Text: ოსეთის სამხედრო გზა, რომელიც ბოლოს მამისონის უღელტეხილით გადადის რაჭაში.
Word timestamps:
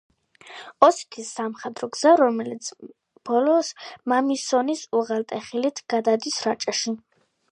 ოსეთის 0.85 1.27
სამხედრო 1.39 1.89
გზა, 1.97 2.13
რომელიც 2.21 2.69
ბოლოს 3.29 3.69
მამისონის 4.13 4.83
უღელტეხილით 5.01 5.83
გადადის 5.95 6.41
რაჭაში. 6.49 6.99